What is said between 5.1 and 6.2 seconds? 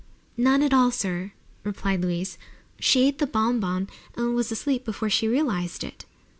she realized it."